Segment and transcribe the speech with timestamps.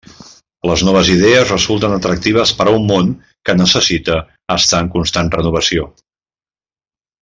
[0.69, 3.13] Les noves idees resulten atractives per a un món
[3.51, 4.19] que necessita
[4.59, 5.91] estar en constant renovació.